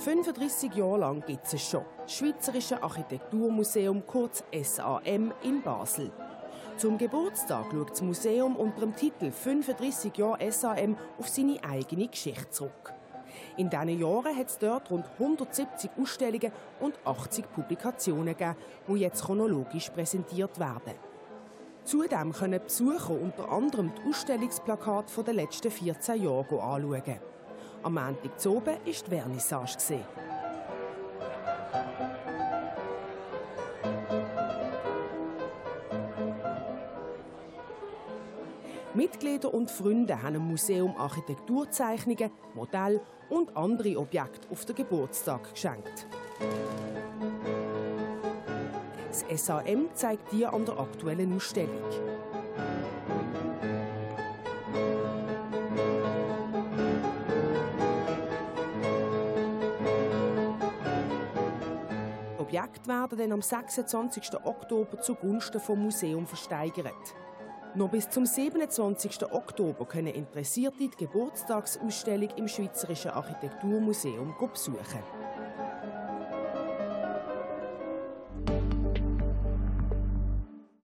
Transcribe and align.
35 0.00 0.74
Jahre 0.76 1.00
lang 1.00 1.22
gibt 1.26 1.44
es 1.44 1.52
es 1.52 1.68
schon. 1.68 1.84
Das 2.04 2.14
Schweizerische 2.14 2.82
Architekturmuseum, 2.82 4.06
kurz 4.06 4.42
SAM, 4.50 5.34
in 5.42 5.60
Basel. 5.60 6.10
Zum 6.78 6.96
Geburtstag 6.96 7.66
schaut 7.70 7.90
das 7.90 8.00
Museum 8.00 8.56
unter 8.56 8.80
dem 8.80 8.96
Titel 8.96 9.30
35 9.30 10.16
Jahre 10.16 10.50
SAM 10.50 10.96
auf 11.18 11.28
seine 11.28 11.62
eigene 11.62 12.08
Geschichte 12.08 12.48
zurück. 12.48 12.94
In 13.58 13.68
diesen 13.68 14.00
Jahren 14.00 14.34
hat 14.34 14.48
es 14.48 14.56
dort 14.56 14.90
rund 14.90 15.04
170 15.18 15.90
Ausstellungen 16.00 16.52
und 16.80 16.94
80 17.04 17.52
Publikationen 17.52 18.34
gegeben, 18.34 18.56
die 18.88 19.00
jetzt 19.00 19.22
chronologisch 19.22 19.90
präsentiert 19.90 20.58
werden. 20.58 20.94
Zudem 21.84 22.32
können 22.32 22.62
Besucher 22.62 23.20
unter 23.20 23.52
anderem 23.52 23.92
die 23.94 24.08
Ausstellungsplakate 24.08 25.24
der 25.24 25.34
letzten 25.34 25.70
14 25.70 26.22
Jahre 26.22 26.62
anschauen. 26.62 27.20
Am 27.82 27.94
Montag 27.94 28.38
zu 28.38 28.56
oben 28.56 28.66
war 28.66 28.78
die 28.84 28.92
Vernissage. 28.92 30.04
Mitglieder 38.92 39.54
und 39.54 39.70
Freunde 39.70 40.20
haben 40.20 40.34
im 40.34 40.48
Museum 40.48 40.94
Architekturzeichnungen, 40.98 42.30
Modelle 42.54 43.00
und 43.30 43.56
andere 43.56 43.96
Objekte 43.96 44.48
auf 44.50 44.66
den 44.66 44.76
Geburtstag 44.76 45.50
geschenkt. 45.52 46.06
Das 49.08 49.46
SAM 49.46 49.88
zeigt 49.94 50.30
die 50.32 50.44
an 50.44 50.66
der 50.66 50.78
aktuellen 50.78 51.34
Ausstellung. 51.34 51.82
Objekte 62.50 62.88
werden 62.88 63.16
dann 63.16 63.30
am 63.30 63.42
26. 63.42 64.44
Oktober 64.44 65.00
zugunsten 65.00 65.60
vom 65.60 65.84
Museum 65.84 66.26
versteigert. 66.26 67.14
Noch 67.76 67.88
bis 67.88 68.10
zum 68.10 68.26
27. 68.26 69.32
Oktober 69.32 69.86
können 69.86 70.08
Interessierte 70.08 70.78
die 70.78 70.90
Geburtstagsausstellung 70.90 72.30
im 72.30 72.48
Schweizerischen 72.48 73.12
Architekturmuseum 73.12 74.34
besuchen. 74.36 74.98